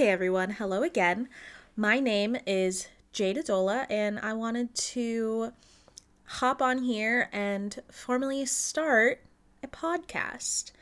[0.00, 1.28] Okay, everyone, hello again.
[1.76, 5.52] My name is Jade Adhola, and I wanted to
[6.24, 9.20] hop on here and formally start
[9.62, 10.72] a podcast.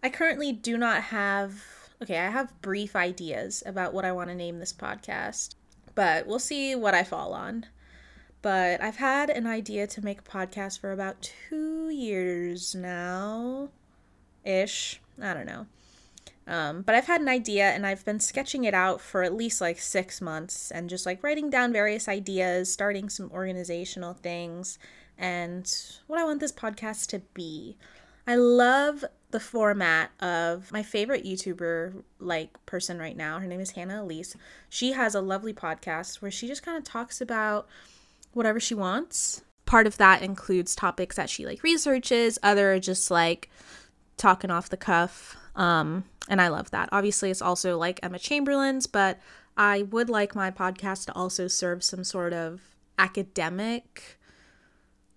[0.00, 1.60] I currently do not have,
[2.00, 5.56] okay, I have brief ideas about what I want to name this podcast,
[5.96, 7.66] but we'll see what I fall on.
[8.42, 13.70] But I've had an idea to make a podcast for about two years now
[14.44, 15.00] ish.
[15.20, 15.66] I don't know.
[16.48, 19.60] Um, but I've had an idea and I've been sketching it out for at least
[19.60, 24.78] like six months and just like writing down various ideas, starting some organizational things,
[25.18, 25.70] and
[26.06, 27.76] what I want this podcast to be.
[28.26, 33.38] I love the format of my favorite YouTuber like person right now.
[33.38, 34.34] Her name is Hannah Elise.
[34.70, 37.68] She has a lovely podcast where she just kind of talks about
[38.32, 39.42] whatever she wants.
[39.66, 43.50] Part of that includes topics that she like researches, other just like
[44.16, 45.36] talking off the cuff.
[45.58, 46.88] Um, and I love that.
[46.92, 49.18] Obviously, it's also like Emma Chamberlain's, but
[49.56, 52.62] I would like my podcast to also serve some sort of
[52.96, 54.18] academic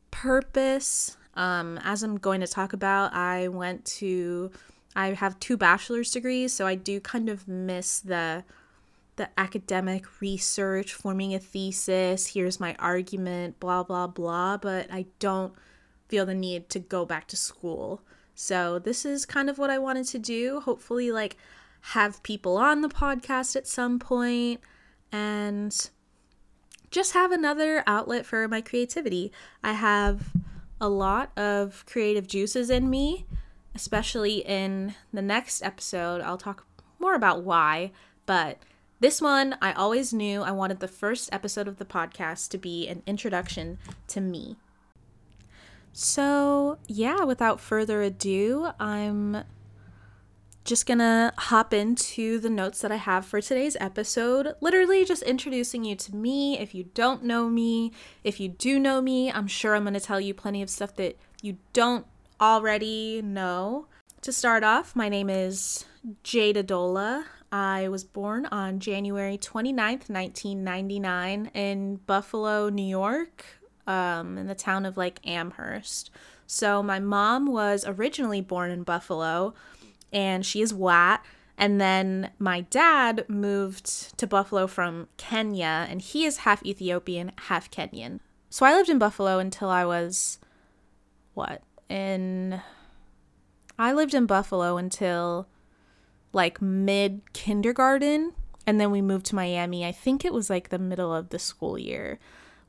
[0.10, 1.16] purpose.
[1.36, 4.52] Um, as I'm going to talk about, I went to,
[4.96, 8.44] I have two bachelor's degrees, so I do kind of miss the
[9.18, 15.54] the academic research, forming a thesis, here's my argument, blah, blah, blah, but I don't
[16.08, 18.02] feel the need to go back to school.
[18.42, 20.62] So, this is kind of what I wanted to do.
[20.62, 21.38] Hopefully, like,
[21.82, 24.60] have people on the podcast at some point
[25.12, 25.92] and
[26.90, 29.32] just have another outlet for my creativity.
[29.64, 30.32] I have
[30.82, 33.28] a lot of creative juices in me,
[33.76, 36.22] especially in the next episode.
[36.22, 36.66] I'll talk
[36.98, 37.92] more about why,
[38.26, 38.58] but
[39.02, 42.88] this one, I always knew I wanted the first episode of the podcast to be
[42.88, 44.58] an introduction to me.
[45.94, 49.44] So, yeah, without further ado, I'm
[50.64, 54.54] just gonna hop into the notes that I have for today's episode.
[54.62, 56.60] Literally just introducing you to me.
[56.60, 57.92] If you don't know me,
[58.24, 61.18] if you do know me, I'm sure I'm gonna tell you plenty of stuff that
[61.42, 62.06] you don't
[62.40, 63.88] already know.
[64.22, 65.86] To start off, my name is
[66.24, 67.24] Jade Adhola.
[67.52, 73.46] I was born on January 29th, 1999, in Buffalo, New York,
[73.88, 76.10] um, in the town of like Amherst.
[76.48, 79.54] So my mom was originally born in Buffalo,
[80.12, 81.20] and she is white.
[81.58, 87.70] And then my dad moved to Buffalo from Kenya, and he is half Ethiopian, half
[87.70, 88.20] Kenyan.
[88.50, 90.40] So I lived in Buffalo until I was,
[91.34, 92.62] what, in.
[93.80, 95.48] I lived in Buffalo until
[96.34, 98.34] like mid kindergarten,
[98.68, 99.86] and then we moved to Miami.
[99.86, 102.20] I think it was like the middle of the school year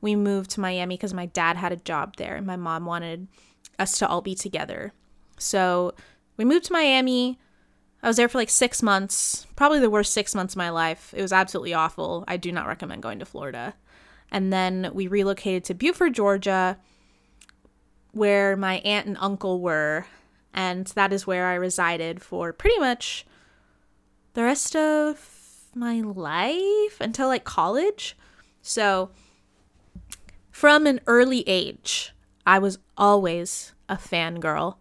[0.03, 3.25] we moved to Miami because my dad had a job there and my mom wanted
[3.79, 4.91] us to all be together.
[5.37, 5.93] So
[6.35, 7.39] we moved to Miami.
[8.03, 11.13] I was there for like six months, probably the worst six months of my life.
[11.15, 12.25] It was absolutely awful.
[12.27, 13.75] I do not recommend going to Florida.
[14.29, 16.77] And then we relocated to Buford, Georgia,
[18.11, 20.05] where my aunt and uncle were.
[20.53, 23.25] And that is where I resided for pretty much
[24.33, 28.17] the rest of my life until like college.
[28.61, 29.11] So
[30.53, 32.13] from an early age,
[32.45, 34.75] I was always a fangirl.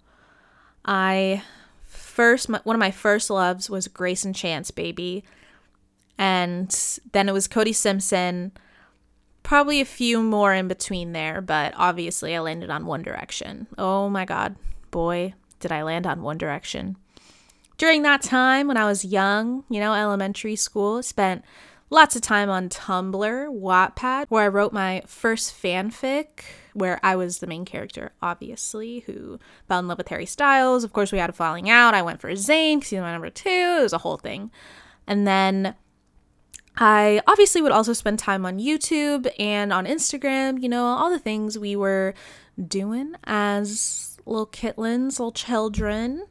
[0.84, 1.42] I
[1.86, 5.24] first, my, one of my first loves was Greyson Chance, baby.
[6.18, 6.70] And
[7.12, 8.52] then it was Cody Simpson.
[9.42, 13.66] Probably a few more in between there, but obviously I landed on One Direction.
[13.78, 14.56] Oh my god,
[14.90, 16.96] boy, did I land on One Direction.
[17.78, 21.42] During that time when I was young, you know, elementary school, spent
[21.92, 27.38] lots of time on Tumblr, Wattpad, where I wrote my first fanfic, where I was
[27.38, 29.38] the main character, obviously, who
[29.68, 30.84] fell in love with Harry Styles.
[30.84, 31.92] Of course, we had a falling out.
[31.92, 33.76] I went for Zayn because he was my number two.
[33.78, 34.50] It was a whole thing.
[35.06, 35.74] And then
[36.78, 41.18] I obviously would also spend time on YouTube and on Instagram, you know, all the
[41.18, 42.14] things we were
[42.68, 46.24] doing as little kitlins, little children.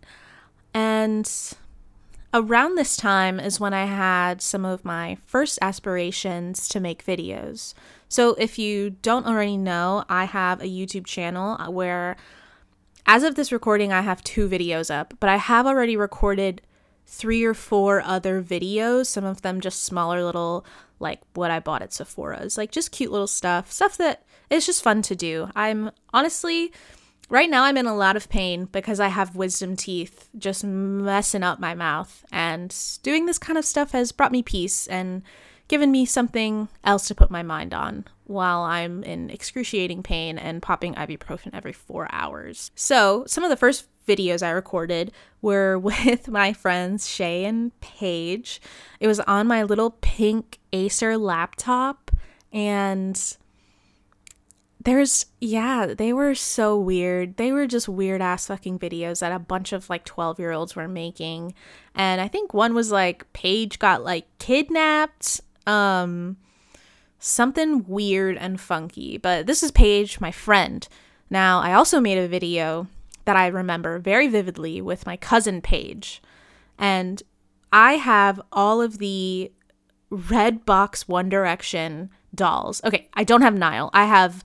[0.73, 1.31] And
[2.33, 7.73] around this time is when I had some of my first aspirations to make videos.
[8.07, 12.17] So, if you don't already know, I have a YouTube channel uh, where,
[13.05, 16.61] as of this recording, I have two videos up, but I have already recorded
[17.05, 20.65] three or four other videos, some of them just smaller little,
[20.99, 24.83] like what I bought at Sephora's, like just cute little stuff, stuff that is just
[24.83, 25.49] fun to do.
[25.55, 26.71] I'm honestly
[27.31, 31.43] Right now, I'm in a lot of pain because I have wisdom teeth just messing
[31.43, 32.25] up my mouth.
[32.29, 35.21] And doing this kind of stuff has brought me peace and
[35.69, 40.61] given me something else to put my mind on while I'm in excruciating pain and
[40.61, 42.69] popping ibuprofen every four hours.
[42.75, 48.61] So, some of the first videos I recorded were with my friends Shay and Paige.
[48.99, 52.11] It was on my little pink Acer laptop,
[52.51, 53.37] and
[54.83, 57.37] there's yeah they were so weird.
[57.37, 60.75] They were just weird ass fucking videos that a bunch of like 12 year olds
[60.75, 61.53] were making.
[61.93, 65.41] And i think one was like paige got like kidnapped.
[65.67, 66.37] Um
[67.19, 69.17] something weird and funky.
[69.17, 70.87] But this is paige my friend.
[71.29, 72.87] Now i also made a video
[73.25, 76.21] that i remember very vividly with my cousin paige.
[76.79, 77.21] And
[77.71, 79.51] i have all of the
[80.09, 82.81] red box one direction dolls.
[82.83, 84.43] Okay i don't have niall i have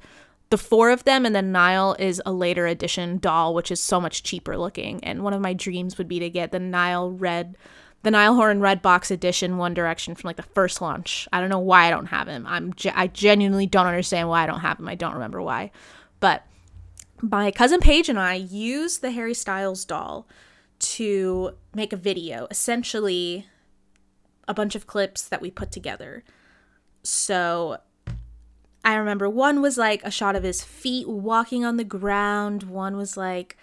[0.51, 4.01] the four of them, and then Niall is a later edition doll, which is so
[4.01, 5.03] much cheaper looking.
[5.03, 7.57] And one of my dreams would be to get the Niall red,
[8.03, 11.27] the Niall Horan red box edition One Direction from like the first launch.
[11.33, 12.47] I don't know why I don't have him.
[12.47, 14.89] I'm ge- I genuinely don't understand why I don't have him.
[14.89, 15.73] I don't remember why,
[16.21, 16.45] but
[17.21, 20.29] my cousin Paige and I used the Harry Styles doll
[20.79, 23.47] to make a video, essentially
[24.47, 26.23] a bunch of clips that we put together.
[27.03, 27.79] So
[28.87, 32.97] I remember one was like a shot of his feet walking on the ground, one
[32.97, 33.57] was like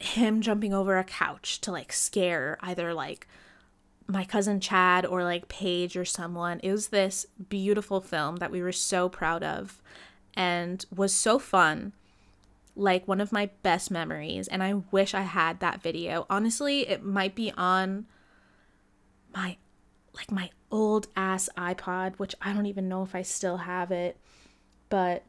[0.00, 3.28] him jumping over a couch to like scare either like
[4.08, 6.58] my cousin Chad or like Paige or someone.
[6.64, 9.80] It was this beautiful film that we were so proud of
[10.34, 11.92] and was so fun.
[12.74, 14.48] Like one of my best memories.
[14.48, 16.26] And I wish I had that video.
[16.28, 18.06] Honestly, it might be on
[19.32, 19.58] my
[20.12, 24.18] like my old ass iPod, which I don't even know if I still have it
[24.88, 25.24] but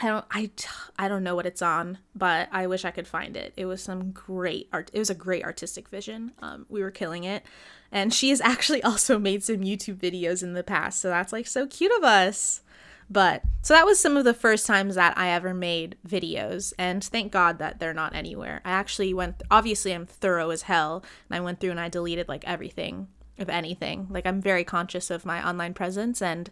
[0.00, 0.50] I don't I
[0.98, 3.52] I don't know what it's on, but I wish I could find it.
[3.56, 4.90] It was some great art.
[4.92, 6.32] It was a great artistic vision.
[6.40, 7.44] Um, we were killing it,
[7.90, 11.46] and she has actually also made some YouTube videos in the past, so that's like
[11.46, 12.62] so cute of us.
[13.10, 17.02] But so that was some of the first times that I ever made videos, and
[17.02, 18.60] thank God that they're not anywhere.
[18.64, 19.42] I actually went.
[19.50, 23.08] Obviously, I'm thorough as hell, and I went through and I deleted like everything
[23.38, 24.06] of anything.
[24.10, 26.50] Like I'm very conscious of my online presence and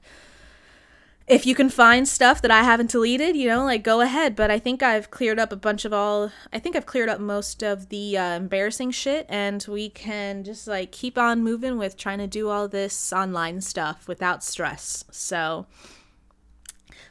[1.27, 4.37] if you can find stuff that I haven't deleted, you know, like go ahead.
[4.37, 7.19] But I think I've cleared up a bunch of all, I think I've cleared up
[7.19, 11.97] most of the uh, embarrassing shit, and we can just like keep on moving with
[11.97, 15.05] trying to do all this online stuff without stress.
[15.11, 15.67] So,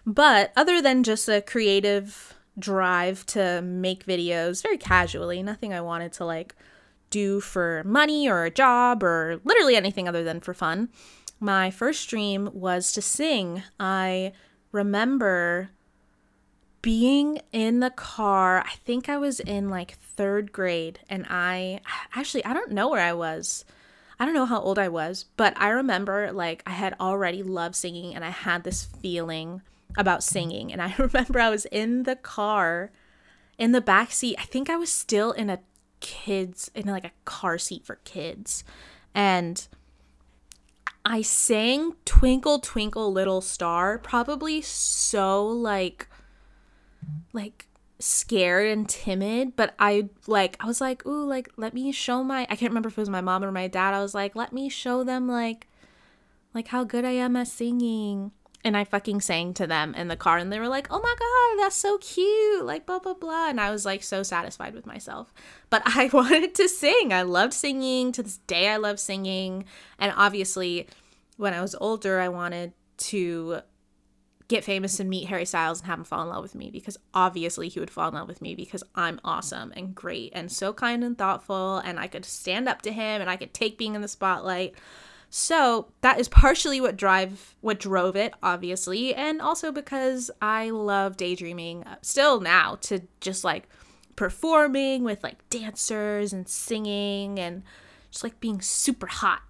[0.06, 6.13] but other than just a creative drive to make videos very casually, nothing I wanted
[6.13, 6.56] to like
[7.09, 10.89] do for money or a job or literally anything other than for fun
[11.39, 13.63] my first dream was to sing.
[13.79, 14.33] I
[14.71, 15.69] remember
[16.81, 18.59] being in the car.
[18.59, 21.81] I think I was in like third grade, and I
[22.13, 23.65] actually, I don't know where I was.
[24.19, 27.75] I don't know how old I was, but I remember like I had already loved
[27.75, 29.61] singing and I had this feeling
[29.97, 30.71] about singing.
[30.71, 32.91] And I remember I was in the car
[33.57, 34.38] in the back seat.
[34.39, 35.59] I think I was still in a
[35.99, 38.63] kids in like a car seat for kids.
[39.13, 39.67] And
[41.05, 46.07] I sang Twinkle Twinkle Little Star probably so like
[47.31, 47.67] like
[47.99, 52.41] scared and timid, but I like I was like, "Ooh, like let me show my
[52.49, 53.93] I can't remember if it was my mom or my dad.
[53.93, 55.67] I was like, "Let me show them like
[56.55, 58.31] like how good I am at singing."
[58.65, 61.15] And I fucking sang to them in the car and they were like, "Oh my
[61.17, 64.85] god, that's so cute." Like blah blah blah, and I was like so satisfied with
[64.85, 65.33] myself.
[65.69, 67.13] But I wanted to sing.
[67.13, 68.12] I loved singing.
[68.13, 69.65] To this day I love singing.
[70.00, 70.88] And obviously,
[71.38, 73.62] when I was older, I wanted to
[74.48, 76.98] get famous and meet Harry Styles and have him fall in love with me because
[77.13, 80.72] obviously he would fall in love with me because I'm awesome and great and so
[80.72, 83.95] kind and thoughtful and I could stand up to him and I could take being
[83.95, 84.75] in the spotlight.
[85.38, 91.18] So that is partially what drive what drove it, obviously, and also because I love
[91.18, 93.68] daydreaming uh, still now to just like
[94.15, 97.63] performing with like dancers and singing and
[98.12, 99.42] just like being super hot.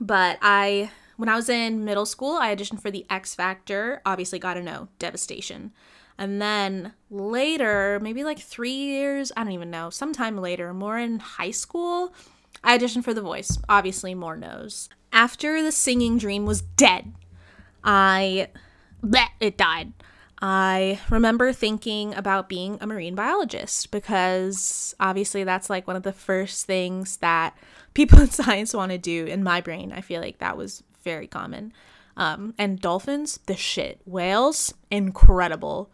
[0.00, 4.38] But I when I was in middle school, I auditioned for the X Factor, obviously
[4.38, 5.72] got to know Devastation.
[6.16, 11.18] And then later, maybe like 3 years, I don't even know, sometime later, more in
[11.18, 12.12] high school,
[12.62, 13.58] I auditioned for The Voice.
[13.68, 14.88] Obviously, more knows.
[15.12, 17.14] After the singing dream was dead,
[17.82, 18.48] I.
[19.02, 19.92] Bleh, it died.
[20.40, 26.12] I remember thinking about being a marine biologist because obviously that's like one of the
[26.12, 27.56] first things that
[27.94, 29.92] people in science want to do in my brain.
[29.92, 31.72] I feel like that was very common.
[32.16, 34.00] Um, and dolphins, the shit.
[34.04, 35.90] Whales, incredible.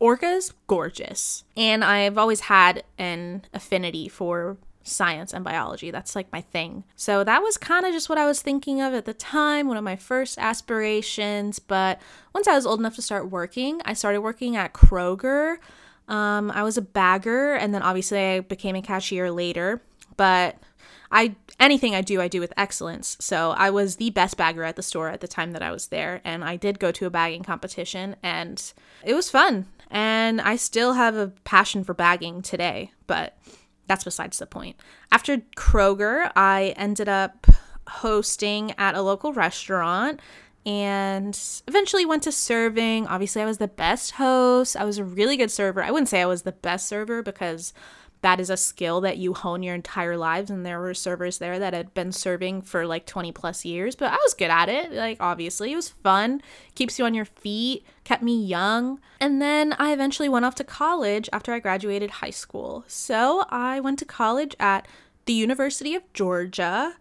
[0.00, 1.44] Orcas, gorgeous.
[1.56, 4.58] And I've always had an affinity for
[4.88, 5.90] science and biology.
[5.90, 6.84] That's like my thing.
[6.96, 9.76] So that was kind of just what I was thinking of at the time, one
[9.76, 11.58] of my first aspirations.
[11.58, 12.00] But
[12.34, 15.58] once I was old enough to start working, I started working at Kroger.
[16.08, 19.82] Um, I was a bagger, and then obviously I became a cashier later.
[20.16, 20.56] But
[21.10, 23.16] I anything I do, I do with excellence.
[23.20, 25.88] So I was the best bagger at the store at the time that I was
[25.88, 28.72] there, and I did go to a bagging competition, and
[29.04, 29.66] it was fun.
[29.90, 33.38] And I still have a passion for bagging today, but
[33.88, 34.76] that's besides the point.
[35.10, 37.46] After Kroger, I ended up
[37.88, 40.20] hosting at a local restaurant
[40.66, 43.06] and eventually went to serving.
[43.06, 44.76] Obviously, I was the best host.
[44.76, 45.82] I was a really good server.
[45.82, 47.72] I wouldn't say I was the best server because
[48.20, 51.58] that is a skill that you hone your entire lives and there were servers there
[51.58, 54.92] that had been serving for like 20 plus years but i was good at it
[54.92, 55.72] like obviously.
[55.72, 56.42] It was fun
[56.74, 59.00] keeps you on your feet kept me young.
[59.20, 62.84] And then i eventually went off to college after i graduated high school.
[62.86, 64.86] So i went to college at
[65.26, 66.94] the university of georgia.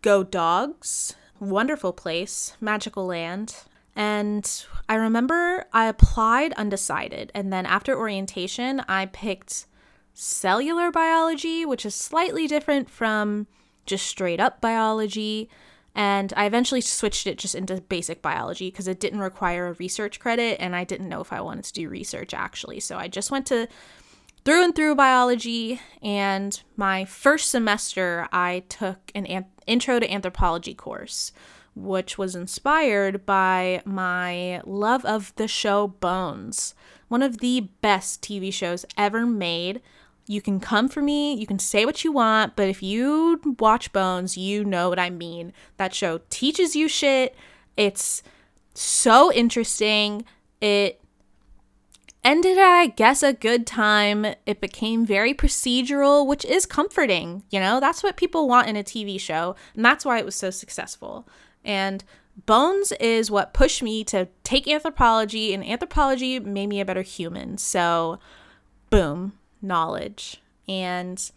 [0.00, 1.14] Go dogs.
[1.40, 3.56] Wonderful place magical land.
[3.94, 7.30] And I remember I applied undecided.
[7.34, 9.66] And then after orientation, I picked
[10.14, 13.46] cellular biology, which is slightly different from
[13.86, 15.48] just straight up biology.
[15.94, 20.20] And I eventually switched it just into basic biology because it didn't require a research
[20.20, 22.80] credit and I didn't know if I wanted to do research actually.
[22.80, 23.68] So I just went to
[24.44, 25.80] through and through biology.
[26.02, 31.32] And my first semester, I took an, an intro to anthropology course,
[31.74, 36.74] which was inspired by my love of the show Bones,
[37.08, 39.80] one of the best TV shows ever made.
[40.32, 43.92] You can come for me, you can say what you want, but if you watch
[43.92, 45.52] Bones, you know what I mean.
[45.76, 47.36] That show teaches you shit.
[47.76, 48.22] It's
[48.72, 50.24] so interesting.
[50.62, 51.02] It
[52.24, 54.24] ended at, I guess, a good time.
[54.46, 57.42] It became very procedural, which is comforting.
[57.50, 60.34] You know, that's what people want in a TV show, and that's why it was
[60.34, 61.28] so successful.
[61.62, 62.04] And
[62.46, 67.58] Bones is what pushed me to take anthropology, and anthropology made me a better human.
[67.58, 68.18] So,
[68.88, 70.42] boom, knowledge.
[70.68, 71.30] And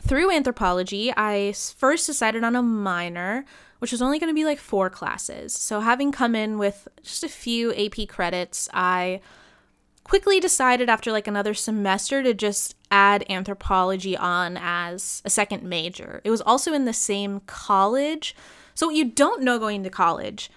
[0.00, 3.44] through anthropology, I first decided on a minor,
[3.78, 5.52] which was only going to be like four classes.
[5.52, 9.20] So, having come in with just a few AP credits, I
[10.04, 16.20] quickly decided after like another semester to just add anthropology on as a second major.
[16.22, 18.36] It was also in the same college.
[18.74, 20.50] So, what you don't know going to college,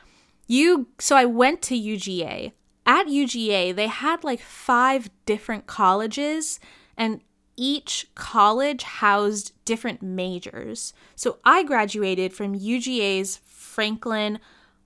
[0.48, 2.52] you so I went to UGA
[2.90, 6.60] at UGA, they had like five different colleges,
[6.98, 7.22] and
[7.56, 10.92] each college housed different majors.
[11.16, 14.40] So I graduated from UGA's Franklin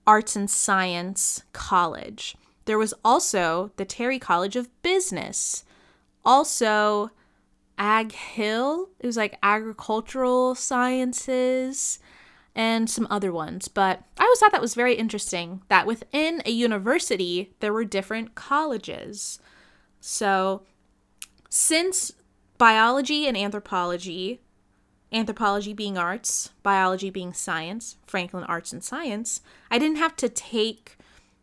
[0.06, 2.36] Arts and Science College.
[2.66, 5.64] There was also the Terry College of Business,
[6.26, 7.10] also
[7.78, 11.98] Ag Hill, it was like agricultural sciences
[12.54, 13.68] and some other ones.
[13.68, 18.34] But I always thought that was very interesting that within a university, there were different
[18.34, 19.38] colleges.
[20.00, 20.62] So,
[21.48, 22.12] since
[22.58, 24.40] biology and anthropology,
[25.12, 30.96] anthropology being arts, biology being science, Franklin Arts and Science, I didn't have to take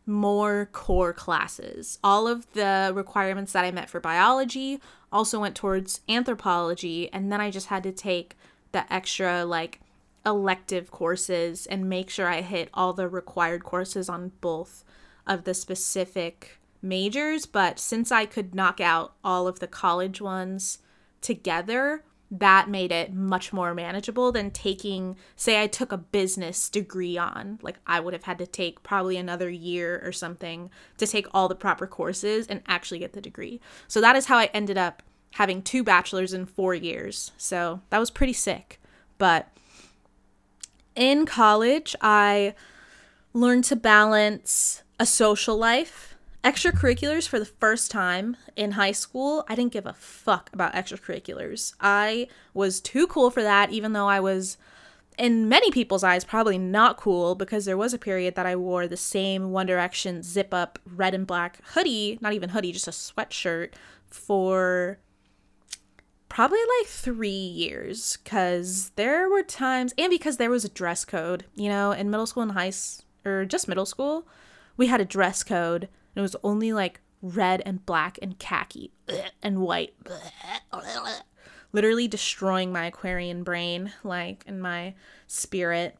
[0.04, 1.98] more core classes.
[2.02, 4.80] All of the requirements that I met for biology
[5.12, 8.36] also went towards anthropology, and then I just had to take
[8.72, 9.80] the extra, like,
[10.24, 14.84] elective courses and make sure I hit all the required courses on both
[15.26, 17.46] of the specific majors.
[17.46, 20.78] But since I could knock out all of the college ones
[21.20, 27.18] together, that made it much more manageable than taking, say, I took a business degree
[27.18, 27.58] on.
[27.60, 31.46] Like, I would have had to take probably another year or something to take all
[31.48, 33.60] the proper courses and actually get the degree.
[33.86, 35.02] So, that is how I ended up
[35.32, 37.32] having two bachelors in four years.
[37.36, 38.80] So, that was pretty sick.
[39.18, 39.48] But
[40.94, 42.54] in college, I
[43.32, 49.44] learned to balance a social life, extracurriculars for the first time in high school.
[49.48, 51.74] I didn't give a fuck about extracurriculars.
[51.80, 54.58] I was too cool for that, even though I was,
[55.16, 58.86] in many people's eyes, probably not cool because there was a period that I wore
[58.86, 62.90] the same One Direction zip up red and black hoodie, not even hoodie, just a
[62.90, 63.70] sweatshirt
[64.06, 64.98] for
[66.32, 71.44] probably like three years because there were times and because there was a dress code
[71.54, 72.72] you know in middle school and high
[73.22, 74.26] or just middle school
[74.78, 78.90] we had a dress code and it was only like red and black and khaki
[79.42, 79.92] and white
[81.72, 84.94] literally destroying my aquarian brain like in my
[85.26, 85.98] spirit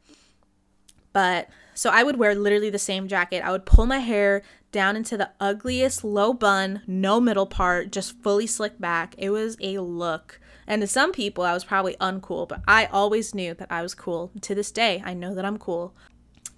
[1.12, 3.42] but So I would wear literally the same jacket.
[3.44, 8.18] I would pull my hair down into the ugliest low bun, no middle part, just
[8.22, 9.14] fully slicked back.
[9.18, 10.40] It was a look.
[10.66, 13.94] And to some people, I was probably uncool, but I always knew that I was
[13.94, 14.30] cool.
[14.40, 15.94] To this day, I know that I'm cool.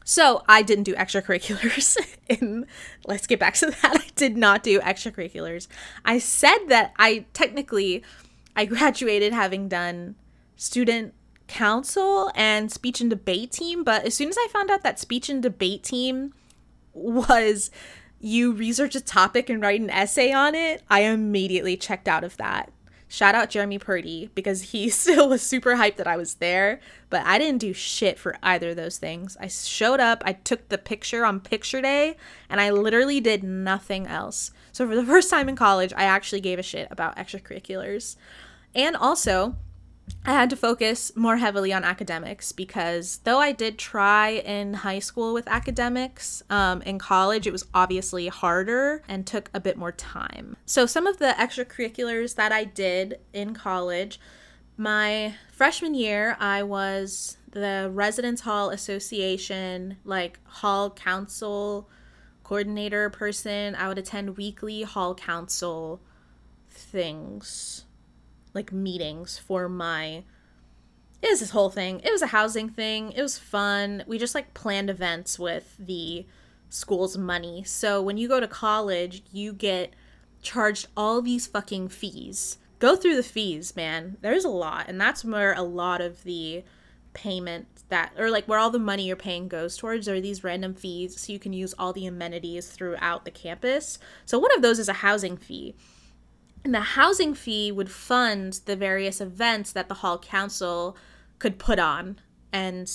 [0.04, 1.96] So I didn't do extracurriculars.
[2.28, 2.66] In
[3.06, 3.78] let's get back to that.
[3.84, 5.66] I did not do extracurriculars.
[6.04, 8.04] I said that I technically
[8.54, 10.14] I graduated having done
[10.56, 11.14] student
[11.46, 15.28] council and speech and debate team, but as soon as I found out that speech
[15.28, 16.32] and debate team
[16.92, 17.70] was
[18.24, 22.36] you research a topic and write an essay on it, I immediately checked out of
[22.38, 22.72] that.
[23.06, 27.24] Shout out Jeremy Purdy because he still was super hyped that I was there, but
[27.26, 29.36] I didn't do shit for either of those things.
[29.38, 32.16] I showed up, I took the picture on picture day,
[32.48, 34.52] and I literally did nothing else.
[34.72, 38.16] So for the first time in college, I actually gave a shit about extracurriculars.
[38.74, 39.56] And also,
[40.26, 44.98] I had to focus more heavily on academics because though I did try in high
[44.98, 49.92] school with academics, um, in college it was obviously harder and took a bit more
[49.92, 50.56] time.
[50.64, 54.18] So, some of the extracurriculars that I did in college,
[54.78, 61.88] my freshman year, I was the Residence Hall Association, like hall council
[62.44, 63.74] coordinator person.
[63.74, 66.00] I would attend weekly hall council
[66.70, 67.84] things
[68.54, 70.24] like meetings for my
[71.22, 72.00] it was this whole thing.
[72.04, 73.12] It was a housing thing.
[73.12, 74.04] It was fun.
[74.06, 76.26] We just like planned events with the
[76.68, 77.64] school's money.
[77.64, 79.94] So when you go to college, you get
[80.42, 82.58] charged all these fucking fees.
[82.78, 84.18] Go through the fees, man.
[84.20, 86.62] There's a lot, and that's where a lot of the
[87.14, 90.74] payment that or like where all the money you're paying goes towards are these random
[90.74, 93.98] fees so you can use all the amenities throughout the campus.
[94.26, 95.74] So one of those is a housing fee.
[96.64, 100.96] And the housing fee would fund the various events that the hall council
[101.38, 102.18] could put on.
[102.52, 102.90] And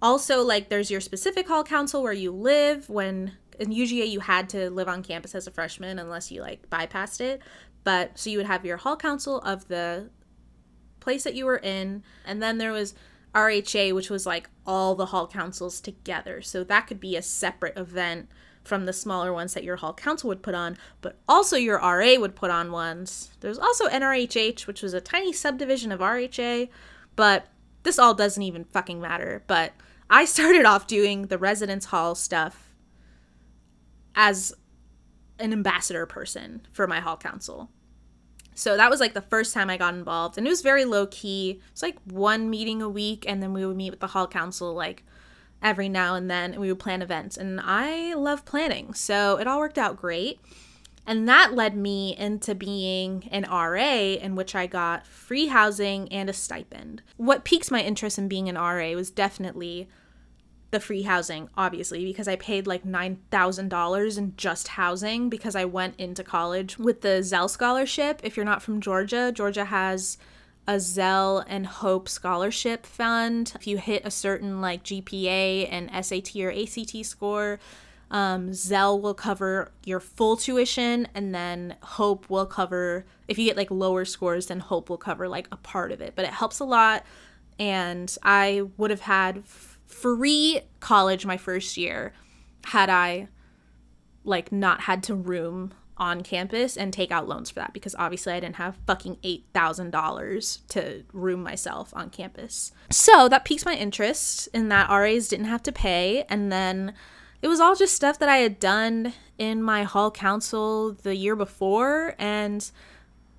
[0.00, 4.48] also, like, there's your specific hall council where you live when in UGA you had
[4.48, 7.42] to live on campus as a freshman unless you like bypassed it.
[7.84, 10.08] But so you would have your hall council of the
[11.00, 12.94] place that you were in, and then there was
[13.34, 16.40] RHA, which was like all the hall councils together.
[16.40, 18.30] So that could be a separate event
[18.70, 22.14] from the smaller ones that your hall council would put on, but also your RA
[22.16, 23.30] would put on ones.
[23.40, 26.68] There's also NRHH, which was a tiny subdivision of RHA,
[27.16, 27.48] but
[27.82, 29.42] this all doesn't even fucking matter.
[29.48, 29.72] But
[30.08, 32.72] I started off doing the residence hall stuff
[34.14, 34.54] as
[35.40, 37.70] an ambassador person for my hall council.
[38.54, 41.08] So that was like the first time I got involved, and it was very low
[41.08, 41.60] key.
[41.72, 44.72] It's like one meeting a week, and then we would meet with the hall council
[44.74, 45.02] like
[45.62, 48.94] every now and then and we would plan events and I love planning.
[48.94, 50.40] So it all worked out great.
[51.06, 56.30] And that led me into being an RA in which I got free housing and
[56.30, 57.02] a stipend.
[57.16, 59.88] What piqued my interest in being an RA was definitely
[60.70, 65.96] the free housing, obviously, because I paid like $9,000 in just housing because I went
[65.98, 68.20] into college with the Zell Scholarship.
[68.22, 70.16] If you're not from Georgia, Georgia has
[70.70, 73.50] a Zell and Hope scholarship fund.
[73.56, 77.58] If you hit a certain like GPA and SAT or ACT score,
[78.12, 83.56] um, Zell will cover your full tuition, and then Hope will cover if you get
[83.56, 84.46] like lower scores.
[84.46, 87.04] Then Hope will cover like a part of it, but it helps a lot.
[87.58, 92.12] And I would have had free college my first year
[92.66, 93.26] had I
[94.22, 98.32] like not had to room on campus and take out loans for that because obviously
[98.32, 102.72] I didn't have fucking $8,000 to room myself on campus.
[102.90, 106.24] So that piques my interest in that RAs didn't have to pay.
[106.30, 106.94] And then
[107.42, 111.36] it was all just stuff that I had done in my hall council the year
[111.36, 112.14] before.
[112.18, 112.68] And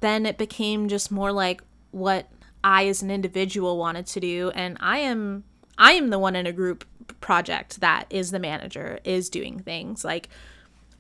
[0.02, 2.30] then it became just more like what
[2.64, 4.52] I as an individual wanted to do.
[4.54, 5.44] And I am.
[5.78, 6.86] I am the one in a group
[7.22, 10.06] project that is the manager, is doing things.
[10.06, 10.30] Like,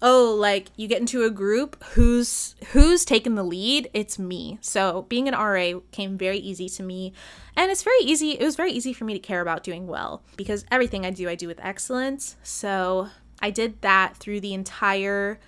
[0.02, 3.90] oh like you get into a group who's who's taking the lead?
[3.94, 4.58] It's me.
[4.62, 7.14] So being an ra came very easy to me
[7.56, 10.24] and it's very easy it was very easy for me to care about doing well
[10.38, 12.36] because everything i do i do with excellence.
[12.44, 13.10] So
[13.42, 15.40] i did that through the entire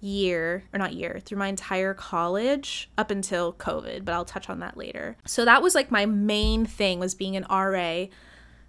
[0.00, 4.60] year or not year through my entire college up until covid but i'll touch on
[4.60, 5.16] that later.
[5.26, 8.06] So that was like my main thing was being an ra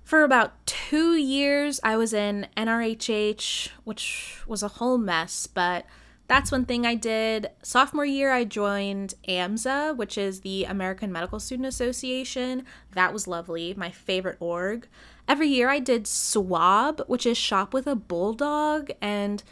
[0.03, 5.85] for about two years, I was in NRHH, which was a whole mess, but
[6.27, 7.47] that's one thing I did.
[7.61, 12.65] Sophomore year, I joined AMSA, which is the American Medical Student Association.
[12.91, 14.87] That was lovely, my favorite org.
[15.27, 19.43] Every year, I did SWAB, which is Shop with a Bulldog, and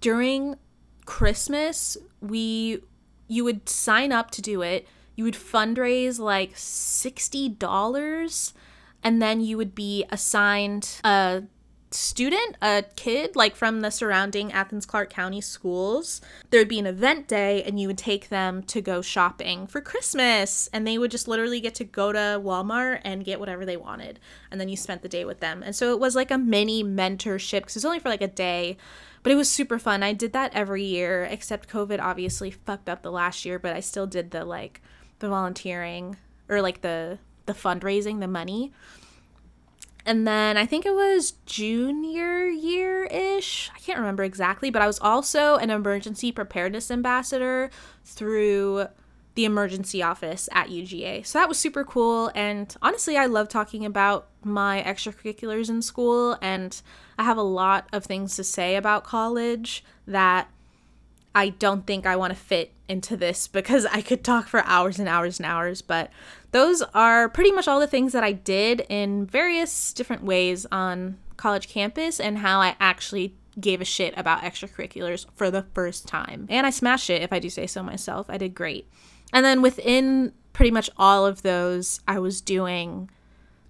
[0.00, 0.56] during
[1.06, 2.82] Christmas, we
[3.28, 4.86] you would sign up to do it.
[5.16, 8.52] You would fundraise like $60
[9.02, 11.44] and then you would be assigned a
[11.90, 16.86] student, a kid, like from the surrounding Athens Clarke County schools, there would be an
[16.86, 20.68] event day and you would take them to go shopping for Christmas.
[20.72, 24.20] And they would just literally get to go to Walmart and get whatever they wanted.
[24.50, 25.62] And then you spent the day with them.
[25.62, 28.28] And so it was like a mini mentorship because it was only for like a
[28.28, 28.76] day.
[29.22, 30.02] But it was super fun.
[30.02, 33.80] I did that every year, except COVID obviously fucked up the last year, but I
[33.80, 34.80] still did the like
[35.18, 36.16] the volunteering
[36.48, 38.72] or like the the fundraising, the money.
[40.04, 43.70] And then I think it was junior year ish.
[43.74, 47.70] I can't remember exactly, but I was also an emergency preparedness ambassador
[48.04, 48.86] through
[49.36, 51.26] the emergency office at UGA.
[51.26, 52.30] So that was super cool.
[52.34, 56.38] And honestly, I love talking about my extracurriculars in school.
[56.40, 56.80] And
[57.18, 60.48] I have a lot of things to say about college that
[61.34, 64.98] I don't think I want to fit into this because I could talk for hours
[64.98, 65.82] and hours and hours.
[65.82, 66.10] But
[66.56, 71.18] those are pretty much all the things that I did in various different ways on
[71.36, 76.46] college campus and how I actually gave a shit about extracurriculars for the first time.
[76.48, 78.30] And I smashed it, if I do say so myself.
[78.30, 78.88] I did great.
[79.34, 83.10] And then within pretty much all of those, I was doing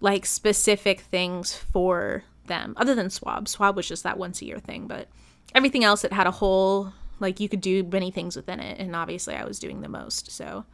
[0.01, 3.49] like specific things for them, other than swab.
[3.49, 5.09] Swab was just that once a year thing, but
[5.57, 8.95] everything else, it had a whole like you could do many things within it, and
[8.95, 10.31] obviously I was doing the most.
[10.31, 10.67] So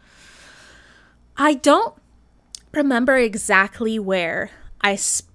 [1.39, 1.95] I don't
[2.73, 5.31] remember exactly where I sp-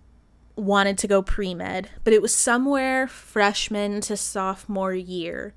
[0.56, 5.54] wanted to go pre med, but it was somewhere freshman to sophomore year.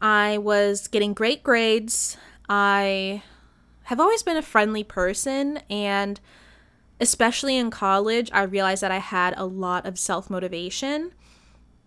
[0.00, 2.16] I was getting great grades.
[2.48, 3.22] I
[3.84, 6.20] have always been a friendly person, and
[7.00, 11.12] especially in college, I realized that I had a lot of self motivation.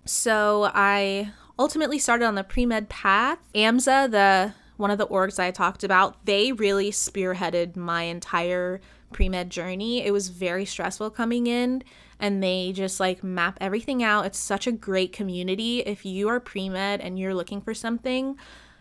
[0.05, 3.37] So I ultimately started on the pre med path.
[3.53, 8.81] AMSA, the one of the orgs I talked about, they really spearheaded my entire
[9.11, 10.05] pre med journey.
[10.05, 11.83] It was very stressful coming in,
[12.19, 14.25] and they just like map everything out.
[14.25, 15.79] It's such a great community.
[15.79, 18.37] If you are pre med and you're looking for something,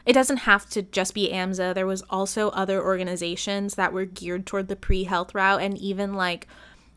[0.06, 1.74] it doesn't have to just be AMSA.
[1.74, 6.14] There was also other organizations that were geared toward the pre health route, and even
[6.14, 6.46] like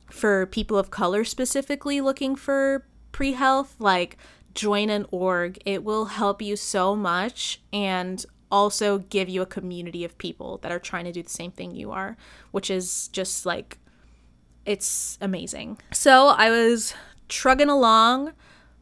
[0.09, 4.17] for people of color specifically looking for pre health, like
[4.53, 5.59] join an org.
[5.65, 10.71] It will help you so much and also give you a community of people that
[10.71, 12.15] are trying to do the same thing you are,
[12.51, 13.79] which is just like
[14.63, 15.79] it's amazing.
[15.91, 16.93] So I was
[17.27, 18.33] trugging along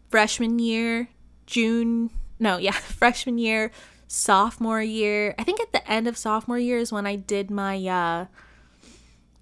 [0.09, 1.07] freshman year,
[1.45, 3.71] June, no, yeah, freshman year,
[4.07, 5.33] sophomore year.
[5.39, 8.25] I think at the end of sophomore year is when I did my uh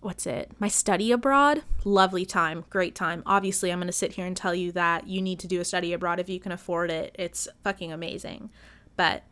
[0.01, 0.51] what's it?
[0.59, 1.63] My study abroad.
[1.83, 3.23] Lovely time, great time.
[3.25, 5.65] Obviously, I'm going to sit here and tell you that you need to do a
[5.65, 7.15] study abroad if you can afford it.
[7.19, 8.49] It's fucking amazing.
[8.95, 9.23] But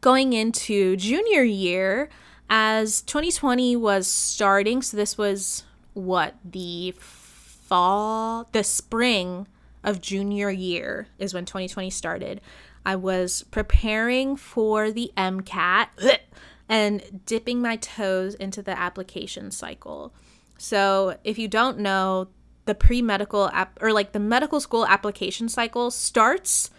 [0.00, 2.08] going into junior year,
[2.48, 9.46] as 2020 was starting, so this was what the fall, the spring
[9.84, 12.40] of junior year is when 2020 started.
[12.84, 15.88] I was preparing for the MCAT
[16.68, 20.14] and dipping my toes into the application cycle.
[20.56, 22.28] So, if you don't know,
[22.66, 26.70] the pre medical app or like the medical school application cycle starts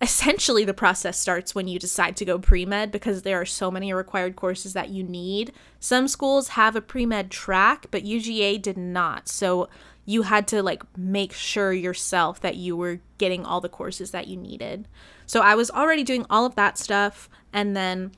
[0.00, 3.92] essentially the process starts when you decide to go pre-med because there are so many
[3.92, 5.52] required courses that you need.
[5.78, 9.28] Some schools have a pre-med track, but UGA did not.
[9.28, 9.68] So
[10.06, 14.26] you had to like make sure yourself that you were getting all the courses that
[14.26, 14.88] you needed.
[15.26, 18.12] So I was already doing all of that stuff and then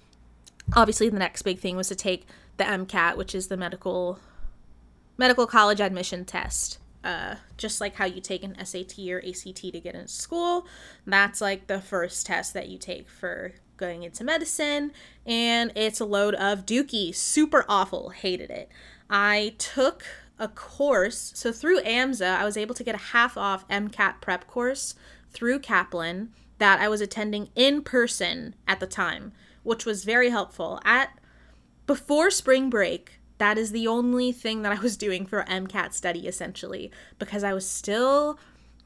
[0.74, 2.26] obviously the next big thing was to take
[2.58, 4.20] the MCAT, which is the medical
[5.18, 6.78] medical college admission test.
[7.04, 10.66] Uh, just like how you take an SAT or ACT to get into school,
[11.06, 14.92] that's like the first test that you take for going into medicine.
[15.26, 17.14] And it's a load of dookie.
[17.14, 18.10] Super awful.
[18.10, 18.68] Hated it.
[19.10, 20.04] I took
[20.38, 21.32] a course.
[21.34, 24.94] So through AMSA, I was able to get a half off MCAT prep course
[25.30, 30.80] through Kaplan that I was attending in person at the time which was very helpful.
[30.84, 31.18] At
[31.86, 36.28] before spring break, that is the only thing that I was doing for MCAT study
[36.28, 38.38] essentially because I was still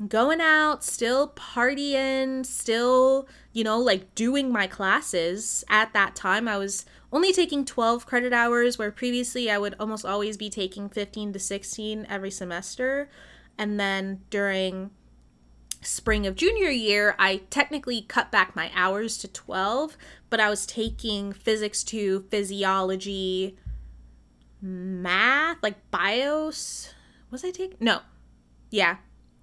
[0.08, 5.62] going out, still partying, still, you know, like doing my classes.
[5.68, 10.06] At that time, I was only taking 12 credit hours where previously I would almost
[10.06, 13.10] always be taking 15 to 16 every semester.
[13.58, 14.90] And then during
[15.82, 19.98] spring of junior year, I technically cut back my hours to 12,
[20.30, 23.56] but I was taking physics 2, physiology,
[24.60, 26.94] math, like bios.
[27.30, 27.78] Was I taking?
[27.80, 28.00] No.
[28.70, 28.96] Yeah.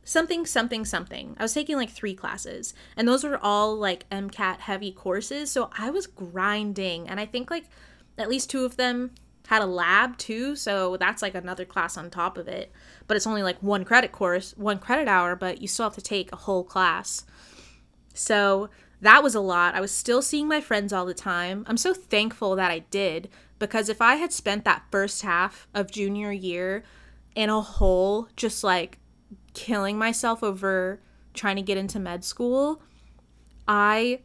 [0.03, 1.35] Something, something, something.
[1.39, 5.49] I was taking like three classes, and those were all like MCAT heavy courses.
[5.49, 7.65] So I was grinding, and I think like
[8.17, 9.11] at least two of them,
[9.47, 12.71] had a lab too, so that's like another class on top of it.
[13.07, 16.01] But it's only like one credit course, one credit hour, but you still have to
[16.01, 17.25] take a whole class.
[18.13, 18.69] So
[19.01, 19.75] that was a lot.
[19.75, 21.65] I was still seeing my friends all the time.
[21.67, 23.29] I'm so thankful that I did
[23.63, 26.83] because if I had spent that first half of junior year
[27.33, 28.97] in a hole, just like
[29.53, 30.99] killing myself over
[31.33, 32.81] trying to get into med school,
[33.65, 34.19] I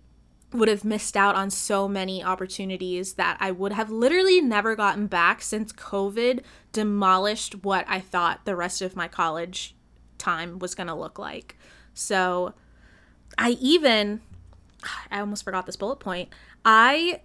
[0.53, 5.07] would have missed out on so many opportunities that I would have literally never gotten
[5.07, 9.77] back since COVID demolished what I thought the rest of my college
[10.18, 11.57] time was going to look like.
[11.94, 12.55] So
[13.38, 14.20] I even,
[15.12, 16.29] I almost forgot this bullet point.
[16.64, 17.20] I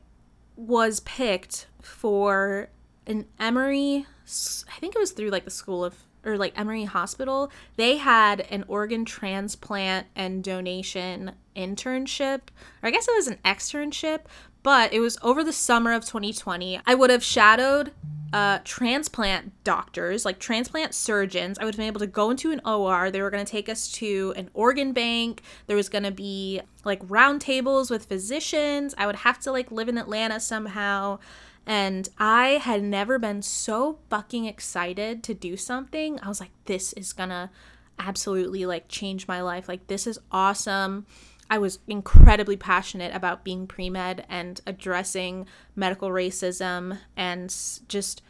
[0.56, 2.70] was picked for
[3.06, 7.52] an Emory, I think it was through like the School of or like Emory Hospital,
[7.76, 12.42] they had an organ transplant and donation internship,
[12.82, 14.22] or I guess it was an externship,
[14.64, 16.80] but it was over the summer of 2020.
[16.86, 17.92] I would have shadowed
[18.32, 21.60] uh, transplant doctors, like transplant surgeons.
[21.60, 23.12] I would have been able to go into an OR.
[23.12, 25.44] They were going to take us to an organ bank.
[25.68, 28.96] There was going to be like roundtables with physicians.
[28.98, 31.20] I would have to like live in Atlanta somehow.
[31.66, 36.20] And I had never been so fucking excited to do something.
[36.22, 37.52] I was like, this is gonna
[37.98, 39.68] absolutely like change my life.
[39.68, 41.06] Like, this is awesome.
[41.50, 45.46] I was incredibly passionate about being pre med and addressing
[45.76, 47.54] medical racism and
[47.88, 48.22] just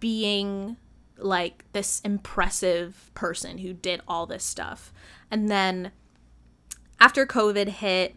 [0.00, 0.76] being
[1.18, 4.92] like this impressive person who did all this stuff.
[5.30, 5.92] And then
[7.00, 8.16] after COVID hit,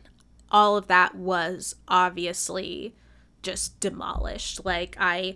[0.51, 2.95] all of that was obviously
[3.43, 4.65] just demolished.
[4.65, 5.35] Like I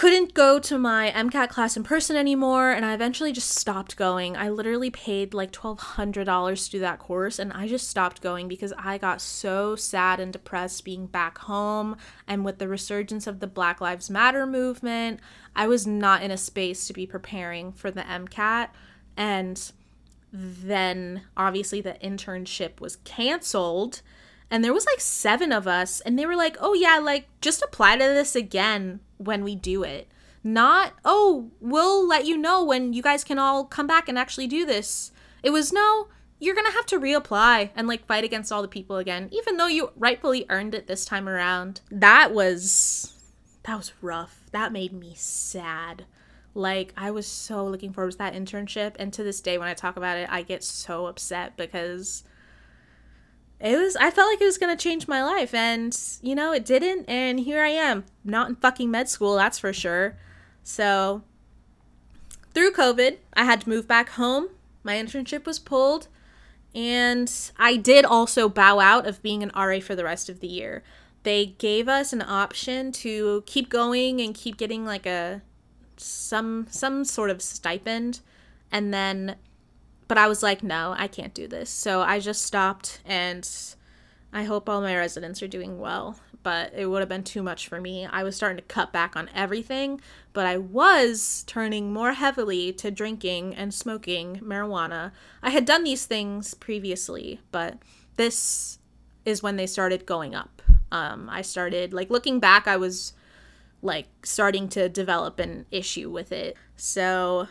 [0.00, 4.34] couldn't go to my MCAT class in person anymore and I eventually just stopped going.
[4.34, 8.72] I literally paid like $1200 to do that course and I just stopped going because
[8.78, 13.46] I got so sad and depressed being back home and with the resurgence of the
[13.46, 15.20] Black Lives Matter movement,
[15.54, 18.68] I was not in a space to be preparing for the MCAT
[19.18, 19.70] and
[20.32, 24.00] then obviously the internship was canceled
[24.50, 27.62] and there was like seven of us and they were like oh yeah like just
[27.62, 30.08] apply to this again when we do it.
[30.42, 34.46] Not oh we'll let you know when you guys can all come back and actually
[34.46, 35.12] do this.
[35.42, 36.08] It was no
[36.38, 39.66] you're gonna have to reapply and like fight against all the people again even though
[39.66, 41.80] you rightfully earned it this time around.
[41.90, 43.14] That was
[43.64, 44.40] that was rough.
[44.52, 46.06] That made me sad.
[46.54, 49.74] Like i was so looking forward to that internship and to this day when i
[49.74, 52.24] talk about it i get so upset because
[53.60, 56.52] it was I felt like it was going to change my life and you know
[56.52, 60.16] it didn't and here I am not in fucking med school that's for sure.
[60.62, 61.22] So
[62.54, 64.48] through COVID, I had to move back home.
[64.82, 66.08] My internship was pulled
[66.74, 70.46] and I did also bow out of being an RA for the rest of the
[70.46, 70.82] year.
[71.22, 75.42] They gave us an option to keep going and keep getting like a
[75.98, 78.20] some some sort of stipend
[78.72, 79.36] and then
[80.10, 81.70] but I was like, no, I can't do this.
[81.70, 83.48] So I just stopped and
[84.32, 86.18] I hope all my residents are doing well.
[86.42, 88.06] But it would have been too much for me.
[88.06, 90.00] I was starting to cut back on everything,
[90.32, 95.12] but I was turning more heavily to drinking and smoking marijuana.
[95.44, 97.78] I had done these things previously, but
[98.16, 98.80] this
[99.24, 100.60] is when they started going up.
[100.90, 103.12] Um, I started, like, looking back, I was
[103.80, 106.56] like starting to develop an issue with it.
[106.74, 107.46] So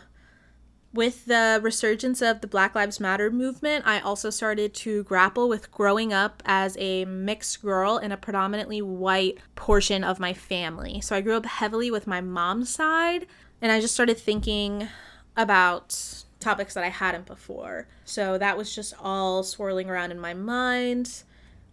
[0.92, 5.70] with the resurgence of the Black Lives Matter movement, I also started to grapple with
[5.70, 11.00] growing up as a mixed girl in a predominantly white portion of my family.
[11.00, 13.26] So I grew up heavily with my mom's side,
[13.62, 14.88] and I just started thinking
[15.36, 17.86] about topics that I hadn't before.
[18.04, 21.22] So that was just all swirling around in my mind.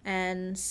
[0.06, 0.62] And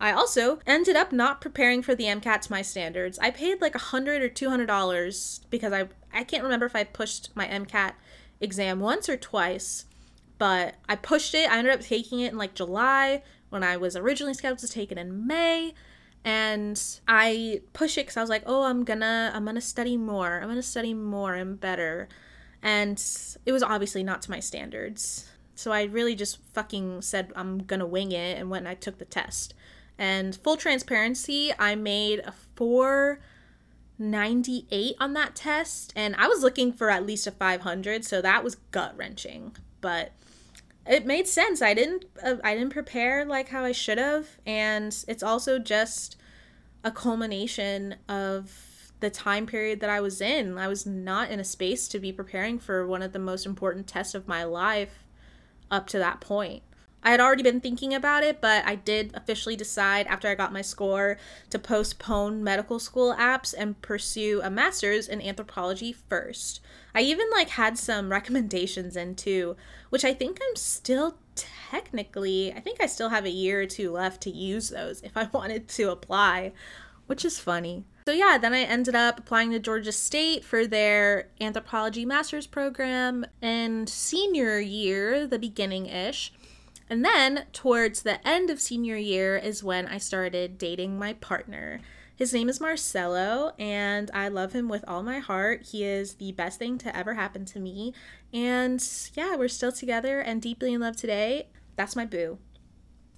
[0.00, 3.18] I also ended up not preparing for the MCAT to my standards.
[3.20, 6.76] I paid like a hundred or two hundred dollars because I I can't remember if
[6.76, 7.92] I pushed my MCAT
[8.40, 9.86] exam once or twice,
[10.38, 11.50] but I pushed it.
[11.50, 14.90] I ended up taking it in like July when I was originally scheduled to take
[14.90, 15.74] it in May.
[16.24, 20.40] And I pushed it because I was like, oh, I'm gonna I'm gonna study more.
[20.40, 22.08] I'm gonna study more and better.
[22.62, 23.02] And
[23.44, 25.28] it was obviously not to my standards.
[25.54, 28.98] So I really just fucking said I'm gonna wing it and went and I took
[28.98, 29.54] the test.
[29.98, 32.32] And full transparency, I made a
[33.98, 38.42] 498 on that test, and I was looking for at least a 500, so that
[38.42, 39.56] was gut wrenching.
[39.80, 40.12] But
[40.86, 41.62] it made sense.
[41.62, 46.16] I didn't uh, I didn't prepare like how I should have, and it's also just
[46.82, 50.58] a culmination of the time period that I was in.
[50.58, 53.86] I was not in a space to be preparing for one of the most important
[53.86, 55.04] tests of my life
[55.70, 56.62] up to that point.
[57.04, 60.54] I had already been thinking about it, but I did officially decide after I got
[60.54, 61.18] my score
[61.50, 66.60] to postpone medical school apps and pursue a master's in anthropology first.
[66.94, 69.54] I even like had some recommendations in too,
[69.90, 73.90] which I think I'm still technically, I think I still have a year or two
[73.92, 76.52] left to use those if I wanted to apply,
[77.06, 77.84] which is funny.
[78.06, 83.26] So yeah, then I ended up applying to Georgia State for their anthropology master's program
[83.42, 86.32] and senior year, the beginning ish.
[86.88, 91.80] And then towards the end of senior year is when I started dating my partner.
[92.16, 95.66] His name is Marcelo, and I love him with all my heart.
[95.72, 97.92] He is the best thing to ever happen to me.
[98.32, 101.48] And yeah, we're still together and deeply in love today.
[101.74, 102.38] That's my boo.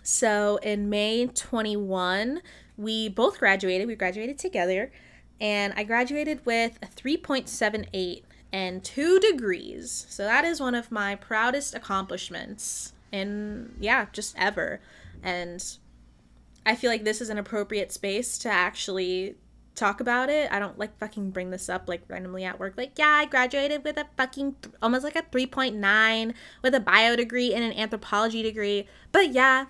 [0.02, 2.40] So in May 21,
[2.78, 3.86] we both graduated.
[3.86, 4.92] We graduated together,
[5.40, 10.06] and I graduated with a 3.78 and two degrees.
[10.08, 14.80] So that is one of my proudest accomplishments in, yeah, just ever.
[15.22, 15.64] And
[16.64, 19.36] I feel like this is an appropriate space to actually
[19.76, 20.50] talk about it.
[20.50, 22.74] I don't like fucking bring this up like randomly at work.
[22.76, 27.14] Like, yeah, I graduated with a fucking th- almost like a 3.9 with a bio
[27.14, 28.88] degree and an anthropology degree.
[29.12, 29.66] But yeah,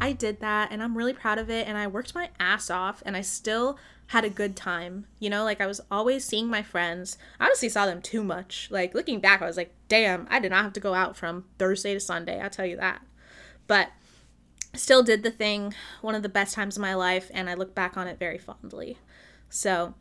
[0.00, 3.02] I did that and I'm really proud of it and I worked my ass off
[3.06, 5.06] and I still had a good time.
[5.18, 7.16] You know, like I was always seeing my friends.
[7.40, 8.68] I honestly saw them too much.
[8.70, 11.44] Like looking back, I was like, damn, I did not have to go out from
[11.58, 12.40] Thursday to Sunday.
[12.40, 13.02] I'll tell you that.
[13.66, 13.90] But
[14.74, 17.74] still did the thing, one of the best times of my life, and I look
[17.74, 18.98] back on it very fondly.
[19.48, 19.94] So,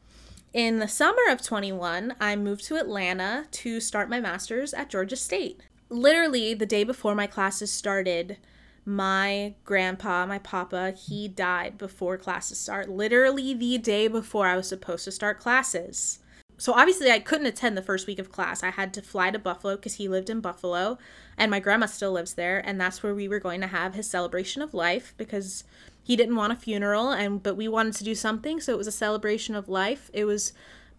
[0.52, 5.16] in the summer of 21, I moved to Atlanta to start my master's at Georgia
[5.16, 5.62] State.
[5.89, 8.38] Literally, the day before my classes started,
[8.86, 12.89] my grandpa, my papa, he died before classes start.
[12.89, 16.19] Literally the day before I was supposed to start classes.
[16.58, 18.63] So obviously I couldn't attend the first week of class.
[18.63, 20.98] I had to fly to Buffalo because he lived in Buffalo
[21.38, 24.10] and my grandma still lives there and that's where we were going to have his
[24.10, 25.63] celebration of life because
[26.04, 28.88] he didn't want a funeral and but we wanted to do something so it was
[28.88, 30.12] a celebration of life.
[30.13, 30.54] It was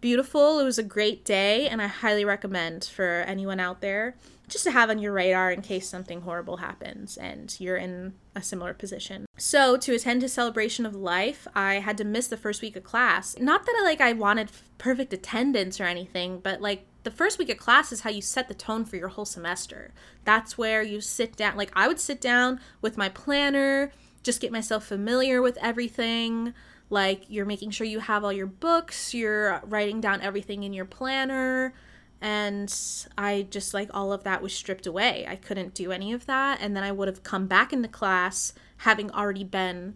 [0.05, 0.59] beautiful.
[0.59, 4.15] It was a great day and I highly recommend for anyone out there
[4.47, 8.43] just to have on your radar in case something horrible happens and you're in a
[8.43, 9.25] similar position.
[9.35, 12.83] So, to attend his celebration of life, I had to miss the first week of
[12.83, 13.35] class.
[13.39, 17.49] Not that I like I wanted perfect attendance or anything, but like the first week
[17.49, 19.91] of class is how you set the tone for your whole semester.
[20.23, 21.57] That's where you sit down.
[21.57, 23.91] Like I would sit down with my planner,
[24.21, 26.53] just get myself familiar with everything.
[26.89, 30.85] Like you're making sure you have all your books, you're writing down everything in your
[30.85, 31.73] planner
[32.21, 32.73] and
[33.17, 35.25] I just like all of that was stripped away.
[35.27, 36.59] I couldn't do any of that.
[36.61, 39.95] And then I would have come back into class having already been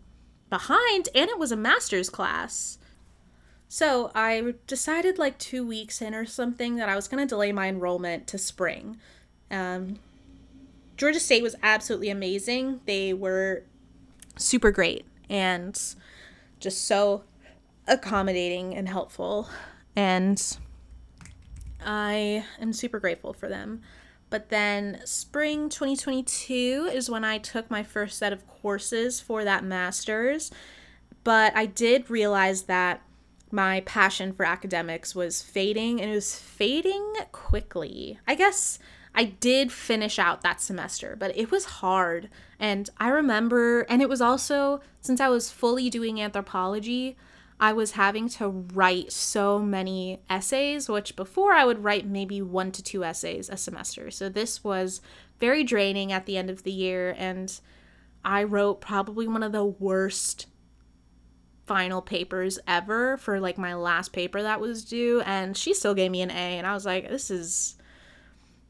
[0.49, 2.77] behind, and it was a master's class.
[3.67, 7.51] So I decided like two weeks in or something that I was going to delay
[7.51, 8.97] my enrollment to spring.
[9.51, 9.99] Um,
[10.97, 12.81] Georgia State was absolutely amazing.
[12.85, 13.63] They were
[14.37, 15.79] super great and
[16.59, 17.23] just so
[17.87, 19.49] accommodating and helpful.
[19.95, 20.41] And
[21.85, 23.81] I am super grateful for them.
[24.29, 29.63] But then spring 2022 is when I took my first set of courses for that
[29.63, 30.51] master's.
[31.23, 33.01] But I did realize that
[33.51, 38.19] my passion for academics was fading and it was fading quickly.
[38.27, 38.77] I guess
[39.13, 42.29] I did finish out that semester, but it was hard.
[42.59, 47.17] And I remember, and it was also, since I was fully doing anthropology,
[47.59, 52.71] I was having to write so many essays, which before I would write maybe one
[52.71, 54.09] to two essays a semester.
[54.11, 55.01] So this was
[55.39, 57.13] very draining at the end of the year.
[57.17, 57.59] And
[58.23, 60.47] I wrote probably one of the worst
[61.65, 65.21] final papers ever for like my last paper that was due.
[65.25, 66.33] And she still gave me an A.
[66.57, 67.75] And I was like, this is,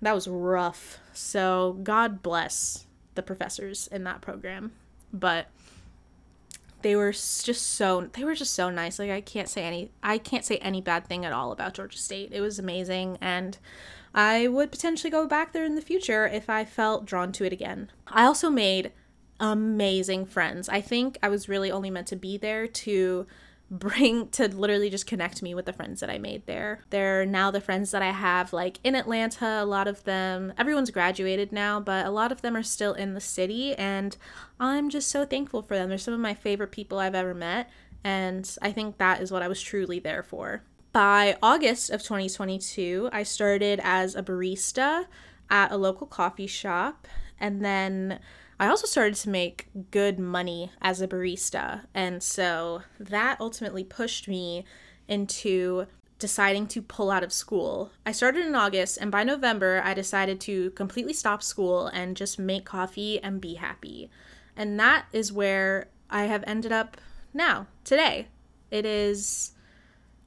[0.02, 1.00] that was rough.
[1.14, 2.86] So God bless
[3.16, 4.72] the professors in that program.
[5.12, 5.48] But
[6.82, 9.00] they were just so they were just so nice.
[9.00, 11.98] Like i can't say any i can't say any bad thing at all about georgia
[11.98, 12.30] state.
[12.32, 13.18] It was amazing.
[13.22, 13.58] And
[14.14, 17.54] i would potentially go back there in the future if i felt drawn to it
[17.54, 17.92] again.
[18.08, 18.92] I also made
[19.40, 20.70] amazing friends.
[20.70, 23.28] I think i was really only meant to be there to
[23.72, 26.82] bring to literally just connect me with the friends that I made there.
[26.90, 29.62] They're now the friends that I have like in Atlanta.
[29.62, 33.14] A lot of them, everyone's graduated now, but a lot of them are still in
[33.14, 34.18] the city and
[34.60, 35.90] I'm just so thankful for them.
[35.90, 37.70] They're some of my favorite people I've ever met
[38.04, 40.64] and I think that is what I was truly there for.
[40.92, 45.06] By August of 2022, I started as a barista
[45.50, 47.08] at a local coffee shop
[47.40, 48.20] and then
[48.60, 51.86] I also started to make good money as a barista.
[51.94, 54.66] And so that ultimately pushed me
[55.08, 55.86] into
[56.20, 57.92] deciding to pull out of school.
[58.06, 62.38] I started in August, and by November, I decided to completely stop school and just
[62.38, 64.10] make coffee and be happy.
[64.58, 66.98] And that is where I have ended up
[67.34, 68.28] now, today.
[68.70, 69.54] It is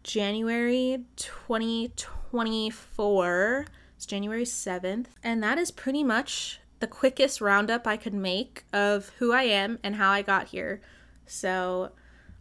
[0.02, 3.66] January 2024.
[3.96, 5.08] It's January 7th.
[5.22, 9.78] And that is pretty much the quickest roundup I could make of who I am
[9.84, 10.80] and how I got here.
[11.26, 11.92] So,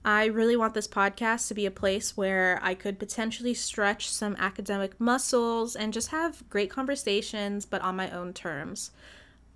[0.03, 4.35] I really want this podcast to be a place where I could potentially stretch some
[4.39, 8.89] academic muscles and just have great conversations, but on my own terms.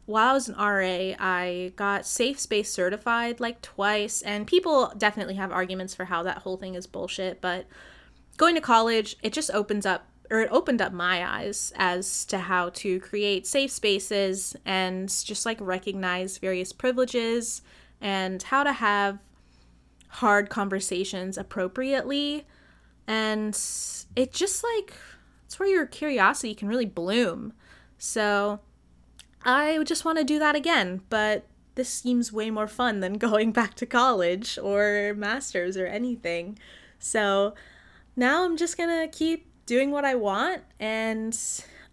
[0.06, 5.34] While I was an RA, I got Safe Space certified like twice, and people definitely
[5.34, 7.66] have arguments for how that whole thing is bullshit, but
[8.38, 12.38] going to college, it just opens up or it opened up my eyes as to
[12.38, 17.62] how to create safe spaces and just like recognize various privileges
[18.02, 19.20] and how to have
[20.08, 22.46] hard conversations appropriately.
[23.08, 23.58] And
[24.16, 24.94] it just like,
[25.46, 27.54] it's where your curiosity can really bloom.
[27.98, 28.60] So
[29.44, 31.46] I just want to do that again, but
[31.76, 36.58] this seems way more fun than going back to college or masters or anything.
[37.00, 37.54] So
[38.16, 41.34] now I'm just gonna keep doing what I want and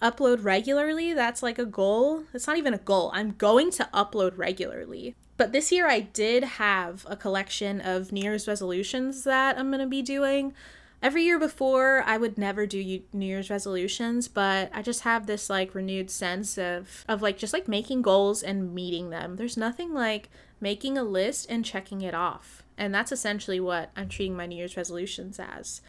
[0.02, 1.14] upload regularly.
[1.14, 2.24] That's like a goal.
[2.34, 3.10] It's not even a goal.
[3.14, 5.14] I'm going to upload regularly.
[5.36, 9.80] But this year I did have a collection of New Year's resolutions that I'm going
[9.80, 10.54] to be doing.
[11.02, 15.50] Every year before, I would never do New Year's resolutions, but I just have this
[15.50, 19.34] like renewed sense of of like just like making goals and meeting them.
[19.34, 20.28] There's nothing like
[20.60, 22.62] making a list and checking it off.
[22.78, 25.80] And that's essentially what I'm treating my New Year's resolutions as.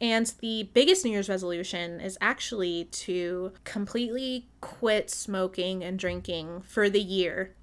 [0.00, 6.88] And the biggest New Year's resolution is actually to completely quit smoking and drinking for
[6.88, 7.54] the year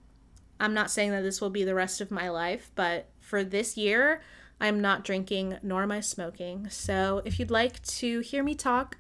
[0.59, 3.77] I'm not saying that this will be the rest of my life, but for this
[3.77, 4.21] year,
[4.59, 6.69] I'm not drinking nor am I smoking.
[6.69, 8.97] So if you'd like to hear me talk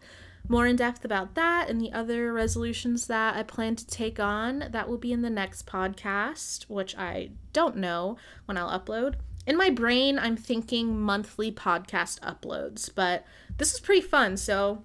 [0.47, 4.65] more in depth about that and the other resolutions that I plan to take on,
[4.71, 9.15] that will be in the next podcast, which I don't know when I'll upload.
[9.47, 13.25] In my brain, I'm thinking monthly podcast uploads, but
[13.57, 14.83] this is pretty fun, so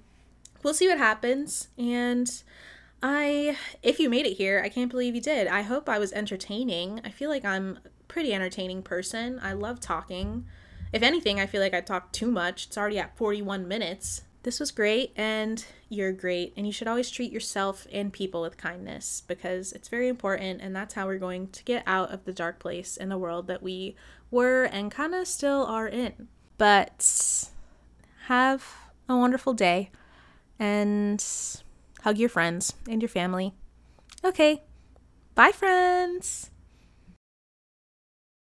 [0.62, 1.66] we'll see what happens.
[1.76, 2.30] And
[3.02, 5.48] I, if you made it here, I can't believe you did.
[5.48, 7.00] I hope I was entertaining.
[7.04, 9.40] I feel like I'm a pretty entertaining person.
[9.42, 10.44] I love talking.
[10.92, 12.66] If anything, I feel like I talk too much.
[12.66, 14.22] It's already at 41 minutes.
[14.44, 18.56] This was great, and you're great, and you should always treat yourself and people with
[18.56, 22.32] kindness because it's very important, and that's how we're going to get out of the
[22.32, 23.96] dark place in the world that we
[24.32, 26.26] were and kind of still are in.
[26.58, 27.48] But
[28.26, 28.66] have
[29.08, 29.90] a wonderful day,
[30.58, 31.24] and
[32.02, 33.54] Hug your friends and your family.
[34.24, 34.62] Okay.
[35.36, 36.50] Bye, friends.